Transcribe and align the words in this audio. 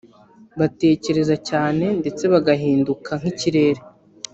Baratekereza 0.59 1.35
cyane 1.49 1.85
ndetse 1.99 2.23
bagahinduka 2.33 3.11
nk’ikirere 3.19 3.81